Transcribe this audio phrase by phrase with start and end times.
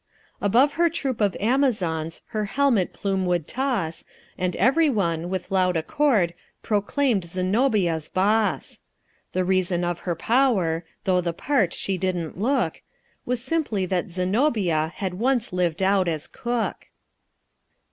[0.41, 4.03] Above her troop of Amazons her helmet plume would toss,
[4.35, 8.81] And every one, with loud accord, proclaimed Zenobia's boss.
[9.33, 12.81] The reason of her power (though the part she didn't look),
[13.27, 16.89] Was simply that Zenobia had once lived out as cook.